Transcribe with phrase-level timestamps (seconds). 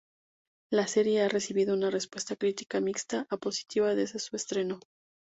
[0.71, 4.79] La serie ha recibido una respuesta crítica mixta a positiva desde su estreno.